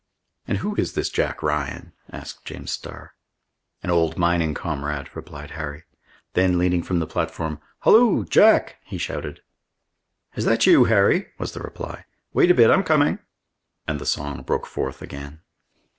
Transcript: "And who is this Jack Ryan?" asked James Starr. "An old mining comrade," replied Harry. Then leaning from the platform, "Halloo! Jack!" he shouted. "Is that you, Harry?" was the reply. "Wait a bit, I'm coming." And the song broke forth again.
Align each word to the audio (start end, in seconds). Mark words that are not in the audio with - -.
"And 0.47 0.57
who 0.57 0.73
is 0.77 0.93
this 0.93 1.09
Jack 1.11 1.43
Ryan?" 1.43 1.93
asked 2.11 2.43
James 2.43 2.71
Starr. 2.71 3.13
"An 3.83 3.91
old 3.91 4.17
mining 4.17 4.55
comrade," 4.55 5.11
replied 5.15 5.51
Harry. 5.51 5.83
Then 6.33 6.57
leaning 6.57 6.81
from 6.81 6.97
the 6.97 7.05
platform, 7.05 7.61
"Halloo! 7.81 8.25
Jack!" 8.25 8.77
he 8.83 8.97
shouted. 8.97 9.43
"Is 10.35 10.45
that 10.45 10.65
you, 10.65 10.85
Harry?" 10.85 11.27
was 11.37 11.51
the 11.51 11.59
reply. 11.61 12.05
"Wait 12.33 12.49
a 12.49 12.55
bit, 12.55 12.71
I'm 12.71 12.81
coming." 12.83 13.19
And 13.87 13.99
the 13.99 14.07
song 14.07 14.41
broke 14.41 14.65
forth 14.65 15.03
again. 15.03 15.41